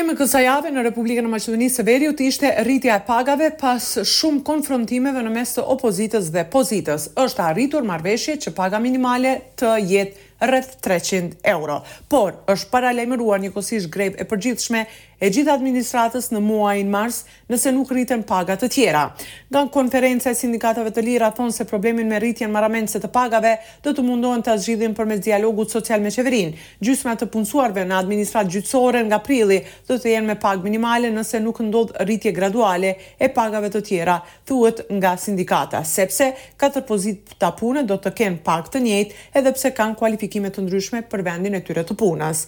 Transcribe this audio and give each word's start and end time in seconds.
Temë 0.00 0.14
kësa 0.16 0.40
jave 0.40 0.70
në 0.72 0.80
Republikën 0.86 1.26
e 1.28 1.28
Maqedonisë 1.28 1.76
së 1.76 1.82
Veriut 1.84 2.20
ishte 2.24 2.48
rritja 2.64 2.94
e 2.94 3.02
pagave 3.04 3.50
pas 3.60 3.84
shumë 4.08 4.40
konfrontimeve 4.48 5.20
në 5.26 5.32
mes 5.34 5.52
të 5.58 5.64
opozitës 5.74 6.30
dhe 6.32 6.46
pozitës. 6.54 7.10
Është 7.20 7.44
arritur 7.50 7.84
marrëveshje 7.84 8.38
që 8.46 8.54
paga 8.56 8.80
minimale 8.80 9.34
të 9.60 9.74
jetë 9.90 10.28
rreth 10.48 10.70
300 10.86 11.44
euro. 11.52 11.82
Por 12.08 12.32
është 12.48 12.72
paralajmëruar 12.72 13.44
njëkohësisht 13.44 13.92
grep 13.92 14.16
e 14.16 14.24
përgjithshme 14.30 14.86
e 15.20 15.28
gjithë 15.28 15.52
administratës 15.52 16.30
në 16.32 16.40
muajin 16.42 16.88
mars 16.90 17.18
nëse 17.52 17.70
nuk 17.76 17.90
rriten 17.92 18.22
pagat 18.26 18.62
të 18.64 18.70
tjera. 18.72 19.02
Nga 19.52 19.62
konferenca 19.74 20.30
e 20.32 20.36
sindikatave 20.38 20.92
të 20.96 21.02
lira 21.04 21.28
thonë 21.36 21.52
se 21.54 21.66
problemin 21.68 22.08
me 22.08 22.16
rritjen 22.22 22.48
marramendse 22.54 23.02
të 23.02 23.10
pagave 23.12 23.52
do 23.84 23.92
të 23.92 24.04
mundohen 24.06 24.40
ta 24.46 24.54
zgjidhin 24.56 24.94
përmes 24.96 25.20
dialogut 25.26 25.72
social 25.76 26.00
me 26.00 26.08
qeverinë. 26.14 26.54
Gjysma 26.80 27.16
të 27.20 27.28
punësuarve 27.34 27.84
në 27.90 27.98
administratë 28.00 28.54
gjyqësore 28.56 29.02
nga 29.10 29.18
prilli 29.26 29.60
do 29.90 29.96
të 30.00 30.14
jenë 30.14 30.26
me 30.32 30.38
pagë 30.40 30.64
minimale 30.64 31.10
nëse 31.12 31.42
nuk 31.44 31.60
ndodh 31.68 32.00
rritje 32.08 32.32
graduale 32.36 32.94
e 33.20 33.28
pagave 33.36 33.68
të 33.76 33.82
tjera, 33.90 34.16
thuhet 34.48 34.86
nga 34.96 35.12
sindikata, 35.20 35.82
sepse 35.84 36.30
katër 36.56 36.86
pozita 36.88 37.52
pune 37.60 37.84
do 37.84 38.00
të 38.00 38.14
kenë 38.22 38.40
pagë 38.48 38.72
të 38.78 38.82
njëjtë 38.88 39.20
edhe 39.36 39.52
pse 39.58 39.72
kanë 39.76 39.98
kualifikime 40.00 40.48
të 40.48 40.64
ndryshme 40.64 41.02
për 41.12 41.24
vendin 41.28 41.58
e 41.58 41.62
tyre 41.68 41.84
të 41.84 41.98
punës. 42.00 42.46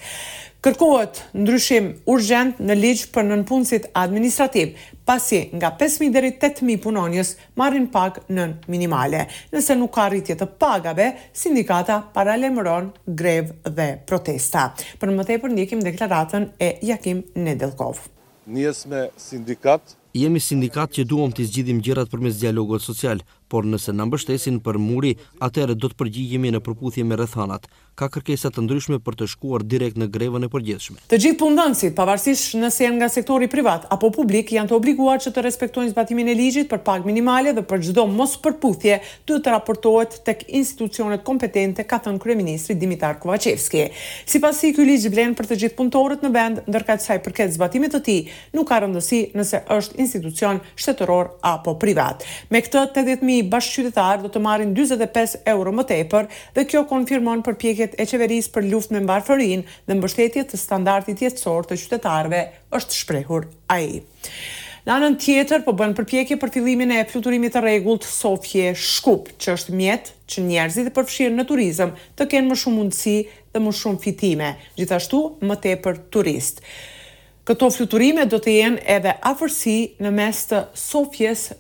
Kërkohet 0.63 1.17
ndryshim 1.35 1.89
urgjent 2.13 2.61
në 2.63 2.75
ligj 2.79 3.01
për 3.11 3.25
nënpunësit 3.27 3.89
administrativ, 3.99 4.77
pasi 5.11 5.41
nga 5.59 5.73
5000 5.81 6.13
deri 6.15 6.29
8000 6.37 6.77
punonjës 6.85 7.33
marrin 7.59 7.89
pagë 7.91 8.23
nën 8.37 8.53
minimale. 8.71 9.25
Nëse 9.51 9.75
nuk 9.81 9.91
ka 9.97 10.05
rritje 10.13 10.37
të 10.39 10.47
pagave, 10.63 11.09
sindikata 11.35 11.97
paralajmëron 12.15 12.93
grev 13.19 13.51
dhe 13.75 13.89
protesta. 14.07 14.69
Për 15.03 15.11
më 15.17 15.25
tepër 15.33 15.55
ndjekim 15.57 15.83
deklaratën 15.83 16.47
e 16.63 16.71
Jakim 16.93 17.25
Nedelkov. 17.43 17.99
Njësme 18.47 19.09
sindikat 19.19 19.97
Jemi 20.13 20.43
sindikat 20.45 20.91
që 20.93 21.07
duam 21.09 21.31
të 21.33 21.41
izgjidhim 21.47 21.79
gjërat 21.87 22.11
për 22.13 22.21
mes 22.21 22.35
dialogot 22.43 22.83
social, 22.85 23.23
por 23.53 23.67
nëse 23.69 23.93
në 23.93 24.07
mbështesin 24.09 24.59
për 24.65 24.79
muri, 24.81 25.13
atërë 25.45 25.75
do 25.83 25.91
të 25.93 25.97
përgjigjemi 26.01 26.55
në 26.55 26.61
përputhje 26.65 27.05
me 27.05 27.19
rëthanat. 27.21 27.67
Ka 28.01 28.07
kërkesat 28.09 28.55
të 28.57 28.63
ndryshme 28.65 28.97
për 29.05 29.19
të 29.21 29.27
shkuar 29.35 29.63
direkt 29.69 29.99
në 30.01 30.07
grevën 30.15 30.47
e 30.47 30.49
përgjithshme. 30.49 30.97
Të 31.13 31.19
gjithë 31.23 31.39
pundënësit, 31.43 31.93
pavarësish 31.99 32.55
nëse 32.57 32.87
janë 32.87 33.03
nga 33.03 33.09
sektori 33.13 33.51
privat 33.53 33.85
apo 33.93 34.09
publik, 34.15 34.55
janë 34.57 34.71
të 34.71 34.77
obliguar 34.79 35.21
që 35.21 35.35
të 35.37 35.45
respektojnë 35.45 35.93
zbatimin 35.93 36.31
e 36.33 36.37
ligjit 36.39 36.71
për 36.71 36.81
pak 36.87 37.05
minimale 37.09 37.53
dhe 37.53 37.65
për 37.69 37.83
gjdo 37.91 38.07
mos 38.17 38.39
përputhje 38.47 38.97
të 39.29 39.39
të 39.45 39.53
raportohet 39.53 40.17
tek 40.31 40.47
institucionet 40.49 41.21
kompetente, 41.29 41.85
ka 41.85 42.01
thënë 42.07 42.23
Kryeministri 42.25 42.79
Dimitar 42.81 43.19
Kovacevski. 43.21 43.85
Si 44.31 44.41
pasi, 44.41 44.73
kjo 44.73 44.89
ligjë 44.89 45.13
vlenë 45.13 45.37
për 45.43 45.51
të 45.53 45.61
gjithë 45.67 45.79
punëtorët 45.83 46.25
në 46.25 46.33
vend, 46.39 46.65
ndërka 46.73 46.97
të 47.03 47.07
saj 47.11 47.21
përket 47.29 47.53
zbatimit 47.59 47.93
të 47.99 48.03
ti, 48.09 48.17
nuk 48.57 48.71
ka 48.73 48.81
rëndësi 48.87 49.21
nëse 49.37 49.61
është 49.77 50.01
institucion 50.07 50.63
shtetëror 50.81 51.35
apo 51.53 51.77
privat. 51.83 52.25
Me 52.49 52.65
këtë, 52.65 52.89
80.000 53.03 53.42
qytetarë 53.51 54.23
do 54.23 54.29
të 54.31 54.41
marrin 54.43 54.73
45 54.77 55.43
euro 55.49 55.73
më 55.75 55.85
tepër 55.89 56.29
dhe 56.55 56.65
kjo 56.69 56.85
konfirmon 56.91 57.43
përpjekjet 57.47 57.95
e 57.99 58.07
qeverisë 58.07 58.51
për 58.55 58.69
luft 58.71 58.91
me 58.95 59.01
mbarëfërinë 59.01 59.65
dhe 59.89 59.95
mbështetjet 59.99 60.49
të 60.53 60.57
standardit 60.61 61.21
jetësor 61.25 61.67
të 61.71 61.77
qytetarëve 61.81 62.45
është 62.77 62.95
shprehur 63.01 63.47
ai. 63.73 64.03
Në 64.85 64.91
anën 64.93 65.17
tjetër 65.23 65.61
po 65.65 65.73
bën 65.79 65.93
përpjekje 65.95 66.37
për 66.43 66.51
fillimin 66.57 66.91
e 66.91 67.05
fluturimit 67.07 67.53
të 67.55 67.61
rregullt 67.63 68.03
Sofje 68.03 68.73
Shkup, 68.75 69.29
që 69.39 69.55
është 69.55 69.75
mjet 69.79 70.09
që 70.33 70.43
njerëzit 70.43 70.89
e 70.91 70.95
përfshirë 70.97 71.37
në 71.37 71.45
turizëm 71.47 71.93
të 72.19 72.27
kenë 72.33 72.51
më 72.51 72.57
shumë 72.59 72.77
mundësi 72.81 73.15
dhe 73.55 73.63
më 73.63 73.75
shumë 73.79 74.03
fitime, 74.03 74.51
gjithashtu 74.81 75.21
më 75.47 75.61
tepër 75.63 76.01
turist. 76.17 76.65
Këto 77.47 77.71
fluturime 77.75 78.27
do 78.31 78.41
të 78.43 78.57
jenë 78.59 78.83
edhe 78.97 79.15
afërsi 79.27 79.77
në 80.03 80.11
mes 80.19 80.43
të 80.51 80.65
Sofjes 80.79 81.51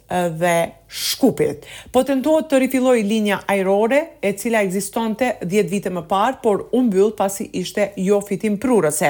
dhe 0.43 0.56
Shkupit. 0.93 1.65
Po 1.89 2.03
të 2.05 2.19
ndohet 2.19 2.51
të 2.53 2.59
rifiloj 2.67 2.99
linja 3.09 3.39
aerore 3.49 3.99
e 4.21 4.35
cila 4.37 4.61
egzistonte 4.67 5.31
10 5.41 5.69
vite 5.71 5.89
më 5.89 6.03
parë, 6.11 6.37
por 6.45 6.67
unë 6.77 6.91
bëllë 6.93 7.17
pasi 7.17 7.47
ishte 7.63 7.87
jo 7.97 8.19
fitim 8.21 8.59
prurëse. 8.61 9.09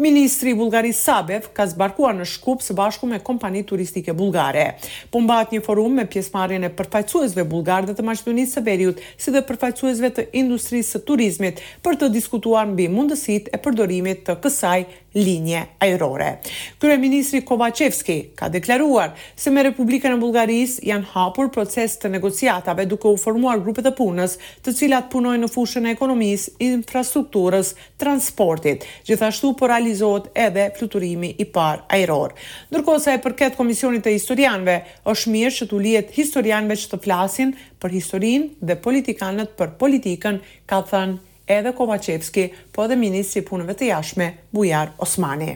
Ministri 0.00 0.54
Bulgari 0.56 0.94
Sabev 0.96 1.50
ka 1.52 1.66
zbarkua 1.68 2.14
në 2.16 2.24
Shkup 2.32 2.64
së 2.64 2.72
bashku 2.78 3.08
me 3.10 3.18
kompani 3.24 3.60
turistike 3.68 4.14
bulgare. 4.16 4.78
Po 5.12 5.20
mbat 5.20 5.52
një 5.52 5.60
forum 5.68 6.00
me 6.00 6.06
pjesmarin 6.08 6.64
e 6.64 6.70
përfajcuesve 6.80 7.44
bulgarë 7.50 7.90
dhe 7.90 7.98
të 8.00 8.06
maqtunit 8.08 8.48
së 8.54 8.62
veriut, 8.64 9.02
si 9.20 9.34
dhe 9.34 9.44
përfajcuesve 9.50 10.08
të 10.16 10.24
industrisë 10.40 10.96
të 10.96 11.04
turizmit 11.12 11.60
për 11.84 12.00
të 12.00 12.08
diskutuar 12.16 12.72
mbi 12.72 12.88
mundësit 12.88 13.52
e 13.52 13.60
përdorimit 13.68 14.24
të 14.30 14.38
kësaj 14.46 14.80
linje 15.18 15.60
aerore. 15.82 16.28
Kryeministri 16.80 17.40
Kovacevski 17.44 18.18
ka 18.38 18.48
deklaruar 18.52 19.12
se 19.36 19.50
me 19.50 19.64
Republikën 19.68 20.14
e 20.14 20.18
Bullgarisë 20.20 20.84
janë 20.86 21.08
hapur 21.18 21.48
proces 21.52 21.96
të 22.02 22.10
negociatave 22.12 22.84
duke 22.86 23.08
u 23.10 23.16
formuar 23.18 23.60
grupe 23.64 23.82
të 23.82 23.92
punës, 23.98 24.36
të 24.62 24.74
cilat 24.78 25.08
punojnë 25.12 25.42
në 25.44 25.50
fushën 25.52 25.88
e 25.90 25.94
ekonomisë, 25.96 26.52
infrastrukturës, 26.68 27.72
transportit. 28.00 28.86
Gjithashtu 29.08 29.50
po 29.58 29.70
realizohet 29.70 30.30
edhe 30.46 30.68
fluturimi 30.78 31.32
i 31.42 31.48
parë 31.54 31.86
ajror. 31.98 32.34
Ndërkohë 32.72 33.04
sa 33.06 33.16
i 33.16 33.22
përket 33.26 33.56
komisionit 33.58 34.04
të 34.06 34.14
historianëve, 34.16 34.78
është 35.10 35.32
mirë 35.34 35.54
që 35.60 35.70
tu 35.72 35.80
lihet 35.84 36.12
historianëve 36.18 36.78
që 36.84 36.92
të 36.94 37.02
flasin 37.04 37.56
për 37.82 37.96
historinë 37.98 38.68
dhe 38.70 38.78
politikanët 38.86 39.56
për 39.58 39.74
politikën, 39.80 40.40
ka 40.68 40.82
thënë 40.92 41.24
edhe 41.48 41.70
Kovacevski, 41.72 42.42
po 42.76 42.84
edhe 42.84 42.98
ministri 43.00 43.40
i 43.40 43.44
punëve 43.48 43.72
të 43.78 43.86
jashtme 43.88 44.26
Bujar 44.52 44.90
Osmani. 45.00 45.54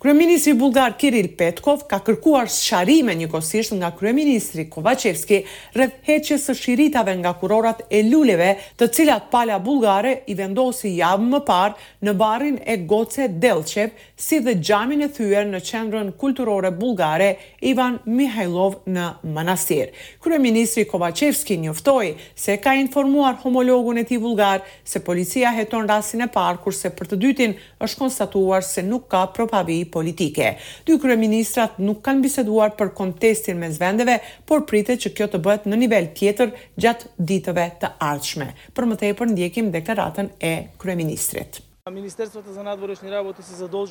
Kryeministri 0.00 0.52
bullgar 0.60 0.92
Kiril 0.98 1.26
Petkov 1.34 1.80
ka 1.90 1.98
kërkuar 2.06 2.46
sqarime 2.54 3.16
njëkohësisht 3.18 3.72
nga 3.80 3.88
kryeministri 3.98 4.68
Kovacevski 4.70 5.40
rreth 5.74 5.96
heqjes 6.06 6.44
së 6.46 6.54
shiritave 6.54 7.16
nga 7.18 7.32
kurorat 7.40 7.80
e 7.90 8.04
luleve, 8.06 8.52
të 8.78 8.88
cilat 8.94 9.26
pala 9.32 9.56
bullgare 9.58 10.12
i 10.30 10.36
vendosi 10.38 10.92
javë 11.00 11.26
më 11.32 11.40
parë 11.48 11.88
në 12.06 12.14
barrin 12.20 12.60
e 12.62 12.76
Goce 12.86 13.26
Delchev, 13.42 13.88
si 14.18 14.38
dhe 14.42 14.54
xhamin 14.60 15.02
e 15.02 15.08
thyer 15.16 15.48
në 15.50 15.64
qendrën 15.66 16.12
kulturore 16.22 16.70
bullgare 16.78 17.32
Ivan 17.66 17.98
Mihailov 18.06 18.78
në 18.86 19.08
manastir. 19.34 19.90
Kryeministri 20.22 20.86
Kovacevski 20.90 21.58
njoftoi 21.64 22.12
se 22.38 22.54
ka 22.62 22.76
informuar 22.78 23.40
homologun 23.42 23.98
e 23.98 24.06
tij 24.06 24.22
bullgar 24.22 24.62
se 24.84 25.02
policia 25.02 25.50
heton 25.58 25.90
rastin 25.90 26.22
e 26.22 26.30
parë 26.38 26.62
kurse 26.62 26.94
për 26.94 27.12
të 27.16 27.20
dytin 27.26 27.58
është 27.82 27.98
konstatuar 28.04 28.62
se 28.62 28.86
nuk 28.86 29.10
ka 29.10 29.26
propavi 29.34 29.80
politike. 29.90 30.54
Dy 30.86 30.96
kryeministrat 31.02 31.78
nuk 31.84 32.00
kanë 32.06 32.24
biseduar 32.26 32.72
për 32.78 32.92
kontestin 32.96 33.60
mes 33.62 33.76
vendeve, 33.80 34.18
por 34.48 34.64
pritet 34.68 35.02
që 35.04 35.14
kjo 35.18 35.30
të 35.34 35.42
bëhet 35.46 35.68
në 35.70 35.80
nivel 35.84 36.10
tjetër 36.18 36.52
gjatë 36.84 37.12
ditëve 37.32 37.68
të 37.84 37.94
ardhshme. 38.12 38.52
Për 38.72 38.88
momentin 38.90 39.34
ndjekim 39.34 39.72
deklaratën 39.74 40.32
e 40.40 40.52
kryeministrit. 40.78 41.64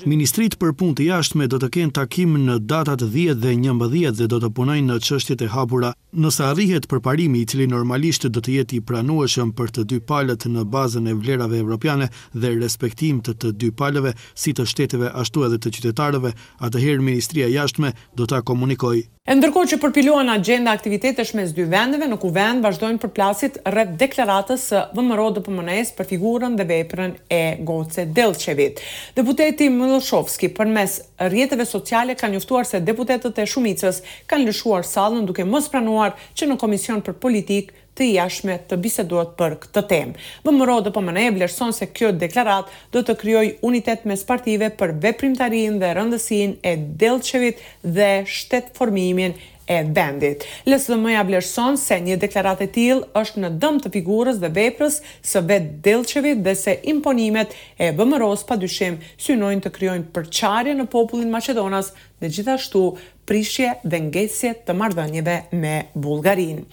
Ministrit 0.05 0.55
për 0.61 0.73
pun 0.77 0.91
të 0.95 1.05
jashtme 1.07 1.47
do 1.49 1.57
të 1.61 1.69
kenë 1.75 1.93
takim 1.97 2.35
në 2.45 2.57
datat 2.69 3.01
10 3.13 3.39
dhe 3.41 3.53
11 3.55 4.11
dhe 4.19 4.27
do 4.33 4.39
të 4.43 4.51
punojnë 4.59 4.89
në 4.91 4.97
qështjet 5.07 5.45
e 5.45 5.49
hapura. 5.55 5.91
Nëse 6.13 6.43
arrihet 6.51 6.85
për 6.91 7.01
parimi 7.07 7.41
i 7.41 7.47
cili 7.49 7.65
normalisht 7.71 8.27
do 8.27 8.43
të 8.43 8.53
jeti 8.59 8.81
pranueshëm 8.85 9.55
për 9.57 9.73
të 9.79 9.87
dy 9.89 10.01
palët 10.11 10.45
në 10.53 10.67
bazën 10.75 11.09
e 11.13 11.17
vlerave 11.17 11.61
evropiane 11.63 12.09
dhe 12.35 12.53
respektim 12.61 13.21
të 13.25 13.37
të 13.41 13.53
dy 13.63 13.71
palëve 13.81 14.13
si 14.37 14.53
të 14.53 14.67
shteteve 14.73 15.09
ashtu 15.13 15.47
edhe 15.49 15.57
të 15.57 15.73
qytetarëve, 15.79 16.33
atëherë 16.69 17.03
Ministria 17.09 17.49
jashtme 17.49 17.93
do 18.15 18.29
të 18.29 18.43
komunikoj 18.51 18.97
E 19.27 19.35
ndërkohë 19.35 19.67
që 19.67 19.77
përpiluan 19.83 20.29
agenda 20.31 20.71
aktivitetesh 20.71 21.33
mes 21.35 21.49
dy 21.51 21.65
vendeve, 21.67 22.07
në 22.07 22.15
ku 22.21 22.29
vend 22.31 22.63
vazhdojnë 22.63 23.01
përplasit 23.03 23.57
rreth 23.75 23.97
deklaratës 23.99 24.63
së 24.69 24.83
VMRO 24.95 25.25
DPMNE-s 25.35 25.91
për 25.97 26.07
figurën 26.13 26.53
dhe 26.55 26.63
veprën 26.69 27.11
e 27.35 27.41
Goce 27.67 28.05
delqevit. 28.19 28.79
Deputeti 29.17 29.67
për 29.75 30.51
përmes 30.61 30.93
rrjeteve 31.27 31.65
sociale 31.67 32.15
ka 32.15 32.29
njoftuar 32.31 32.69
se 32.71 32.79
deputetët 32.87 33.41
e 33.43 33.45
shumicës 33.55 33.99
kanë 34.31 34.47
lëshuar 34.47 34.87
sallën 34.93 35.27
duke 35.27 35.43
mos 35.43 35.67
pranuar 35.75 36.15
që 36.31 36.47
në 36.53 36.57
komision 36.63 37.03
për 37.03 37.19
politikë 37.25 37.73
të 37.97 38.07
jashme 38.13 38.59
të 38.69 38.77
biseduat 38.81 39.33
për 39.39 39.57
këtë 39.65 39.83
temë. 39.91 40.23
BMRO 40.45 40.77
do 40.85 40.93
po 40.93 41.01
më 41.03 41.15
e 41.23 41.27
vlerëson 41.37 41.73
se 41.73 41.89
kjo 41.95 42.13
deklarat 42.23 42.69
do 42.93 43.01
të 43.05 43.17
kryoj 43.23 43.45
unitet 43.69 44.05
mes 44.07 44.23
partive 44.29 44.69
për 44.79 44.95
veprimtarin 45.03 45.79
dhe 45.81 45.91
rëndësin 45.99 46.55
e 46.61 46.75
delqevit 47.03 47.61
dhe 47.83 48.11
shtetë 48.37 48.75
formimin 48.77 49.33
e 49.67 49.81
vendit. 49.97 50.45
Lësë 50.69 50.93
dhe 51.03 51.15
e 51.17 51.25
vlerëson 51.31 51.79
se 51.81 51.97
një 52.05 52.19
deklarat 52.21 52.61
e 52.67 52.69
tilë 52.77 53.09
është 53.23 53.43
në 53.45 53.51
dëm 53.65 53.81
të 53.83 53.91
figurës 53.97 54.37
dhe 54.43 54.53
veprës 54.59 55.01
së 55.31 55.43
vetë 55.49 55.75
delqevit 55.89 56.45
dhe 56.45 56.53
se 56.61 56.77
imponimet 56.93 57.57
e 57.83 57.89
bëmëros 57.99 58.45
pa 58.47 58.55
dyshim 58.61 59.01
synojnë 59.27 59.65
të 59.65 59.73
kryojnë 59.79 60.09
përqarje 60.15 60.77
në 60.79 60.87
popullin 60.95 61.33
Macedonas 61.33 61.91
dhe 62.23 62.31
gjithashtu 62.37 62.85
prishje 63.29 63.73
dhe 63.85 63.99
ngesje 64.07 64.53
të 64.67 64.75
marrëdhënieve 64.81 65.33
me 65.61 65.73
Bullgarinë. 66.05 66.63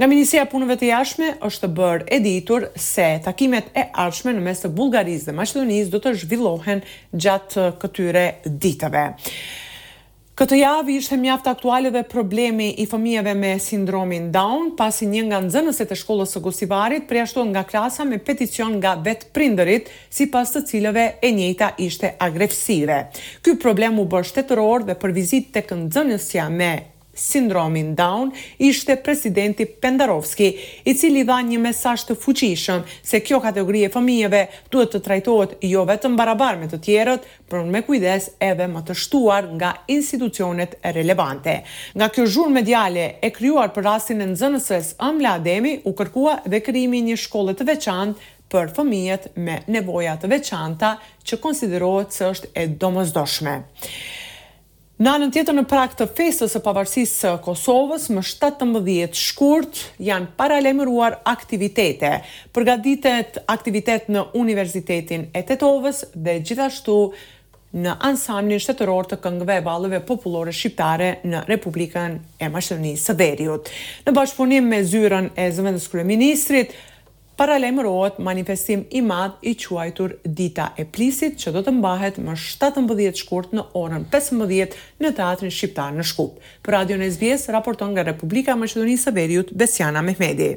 Nga 0.00 0.08
Ministria 0.08 0.46
e 0.46 0.50
Punëve 0.52 0.78
të 0.80 0.88
Jashtme 0.90 1.30
është 1.48 1.70
bërë 1.80 2.08
e 2.16 2.20
ditur 2.24 2.66
se 2.88 3.06
takimet 3.28 3.68
e 3.78 3.86
ardhshme 4.06 4.34
në 4.38 4.44
mes 4.48 4.64
të 4.64 4.72
Bullgarisë 4.80 5.30
dhe 5.30 5.36
Maqedonisë 5.40 5.92
do 5.94 6.00
të 6.06 6.14
zhvillohen 6.22 6.82
gjatë 7.12 7.66
këtyre 7.84 8.24
ditëve. 8.64 9.04
Këtë 10.32 10.56
javë 10.58 10.92
ishte 10.96 11.16
mjaft 11.20 11.48
aktuale 11.50 11.90
dhe 11.92 12.00
problemi 12.08 12.70
i 12.80 12.86
fëmijëve 12.88 13.34
me 13.36 13.50
sindromin 13.60 14.30
Down, 14.32 14.70
pasi 14.78 15.04
një 15.10 15.26
nga 15.26 15.40
nxënësit 15.44 15.90
e 15.92 15.98
shkollës 16.02 16.30
së 16.32 16.40
Gusivarit 16.46 17.04
përjashtu 17.10 17.44
nga 17.50 17.66
klasa 17.68 18.06
me 18.08 18.16
peticion 18.16 18.78
nga 18.80 18.94
vetë 19.08 19.28
prindërit, 19.36 19.90
sipas 20.08 20.54
të 20.54 20.62
cilëve 20.72 21.04
e 21.20 21.32
njëjta 21.36 21.68
ishte 21.88 22.14
agresive. 22.30 22.96
Ky 23.44 23.58
problem 23.66 24.00
u 24.00 24.08
bë 24.08 24.24
shtetëror 24.30 24.88
dhe 24.88 24.96
për 25.04 25.14
vizitë 25.20 25.54
tek 25.58 25.76
nxënësja 25.82 26.48
me 26.60 26.72
sindromin 27.14 27.94
Down, 27.94 28.30
ishte 28.58 28.96
presidenti 28.96 29.66
Pendarovski, 29.66 30.54
i 30.88 30.94
cili 30.96 31.24
dha 31.28 31.38
një 31.44 31.58
mesazh 31.60 32.06
të 32.08 32.16
fuqishëm 32.18 32.82
se 33.04 33.20
kjo 33.20 33.40
kategori 33.44 33.82
e 33.86 33.90
fëmijëve 33.92 34.40
duhet 34.72 34.94
të 34.94 35.00
trajtohet 35.04 35.56
jo 35.68 35.84
vetëm 35.88 36.16
barabar 36.16 36.56
me 36.60 36.70
të 36.72 36.80
tjerët, 36.86 37.26
për 37.50 37.66
me 37.74 37.82
kujdes 37.86 38.30
edhe 38.42 38.68
më 38.72 38.82
të 38.88 38.96
shtuar 39.04 39.50
nga 39.58 39.72
institucionet 39.92 40.78
relevante. 40.96 41.60
Nga 41.94 42.08
kjo 42.16 42.26
zhur 42.34 42.50
mediale 42.52 43.10
e 43.20 43.30
kryuar 43.30 43.74
për 43.76 43.86
rastin 43.90 44.24
e 44.24 44.30
nëzënësës 44.32 44.94
Amla 45.04 45.36
Ademi, 45.40 45.76
u 45.84 45.92
kërkua 45.92 46.40
dhe 46.48 46.62
kryimi 46.64 47.02
një 47.10 47.20
shkollet 47.26 47.60
të 47.60 47.68
veçantë 47.74 48.30
për 48.52 48.72
fëmijët 48.76 49.30
me 49.40 49.60
nevojat 49.72 50.24
të 50.24 50.28
veçanta 50.32 50.96
që 51.24 51.38
konsiderohet 51.40 52.12
së 52.16 52.26
është 52.32 52.52
e 52.56 52.66
domosdoshme. 52.80 53.56
Në 55.02 55.10
anën 55.16 55.32
tjetër 55.34 55.56
në 55.56 55.62
prak 55.66 55.96
të 55.98 56.06
festës 56.14 56.52
së 56.54 56.60
pavarësisë 56.62 57.14
së 57.24 57.30
Kosovës, 57.42 58.04
më 58.14 58.20
17 58.28 59.16
shkurt 59.18 59.80
janë 59.98 60.28
paralajmëruar 60.38 61.16
aktivitete. 61.26 62.10
Përgatitet 62.54 63.40
aktivitet 63.50 64.06
në 64.14 64.22
Universitetin 64.38 65.24
e 65.34 65.42
Tetovës 65.48 66.04
dhe 66.14 66.36
gjithashtu 66.46 66.96
në 67.82 67.96
ansamblin 68.12 68.62
shtetëror 68.62 69.10
të 69.10 69.18
këngëve 69.24 69.56
e 69.58 69.64
ballëve 69.66 70.02
popullore 70.06 70.54
shqiptare 70.54 71.16
në 71.26 71.42
Republikën 71.50 72.16
e 72.38 72.52
Maqedonisë 72.54 73.04
së 73.08 73.18
Veriut. 73.18 73.74
Në 74.06 74.14
bashkëpunim 74.20 74.70
me 74.70 74.84
zyrën 74.86 75.32
e 75.34 75.50
zëvendës 75.58 75.90
kryeministrit, 75.90 76.76
paralajmërohet 77.42 78.18
manifestim 78.22 78.84
i 78.94 79.00
madh 79.02 79.40
i 79.42 79.54
quajtur 79.58 80.12
Dita 80.22 80.68
e 80.78 80.84
Plisit, 80.86 81.40
që 81.42 81.50
do 81.56 81.62
të 81.66 81.72
mbahet 81.80 82.20
më 82.22 82.36
17 82.38 83.18
shkurt 83.24 83.54
në 83.56 83.64
orën 83.82 84.04
15 84.12 84.78
në 85.02 85.10
Teatrin 85.18 85.50
Shqiptar 85.50 85.94
në 85.98 86.06
Shkup. 86.06 86.38
Për 86.62 86.76
Radio 86.78 87.00
Nezvjes 87.02 87.48
raporton 87.56 87.94
nga 87.96 88.06
Republika 88.12 88.54
e 88.54 88.62
Maqedonisë 88.62 89.08
së 89.10 89.16
Veriut 89.18 89.56
Besiana 89.64 90.04
Mehmeti. 90.06 90.54